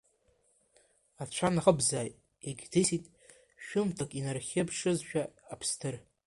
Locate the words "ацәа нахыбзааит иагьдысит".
1.21-3.03